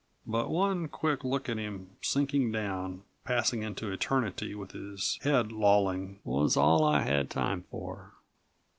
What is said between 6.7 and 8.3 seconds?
I had time for.